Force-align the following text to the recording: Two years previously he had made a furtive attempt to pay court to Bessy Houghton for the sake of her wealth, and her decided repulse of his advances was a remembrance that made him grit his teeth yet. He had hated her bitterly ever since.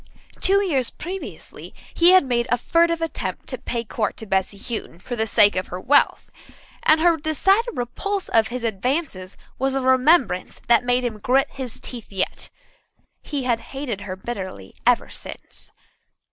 Two 0.39 0.63
years 0.65 0.89
previously 0.89 1.75
he 1.93 2.09
had 2.13 2.25
made 2.25 2.47
a 2.49 2.57
furtive 2.57 3.03
attempt 3.03 3.45
to 3.49 3.59
pay 3.59 3.83
court 3.83 4.17
to 4.17 4.25
Bessy 4.25 4.57
Houghton 4.57 4.97
for 4.97 5.15
the 5.15 5.27
sake 5.27 5.55
of 5.55 5.67
her 5.67 5.79
wealth, 5.79 6.31
and 6.81 6.99
her 6.99 7.17
decided 7.17 7.67
repulse 7.77 8.27
of 8.27 8.47
his 8.47 8.63
advances 8.63 9.37
was 9.59 9.75
a 9.75 9.81
remembrance 9.81 10.59
that 10.67 10.83
made 10.83 11.03
him 11.03 11.19
grit 11.19 11.51
his 11.51 11.79
teeth 11.79 12.11
yet. 12.11 12.49
He 13.21 13.43
had 13.43 13.59
hated 13.59 14.01
her 14.01 14.15
bitterly 14.15 14.73
ever 14.87 15.07
since. 15.09 15.71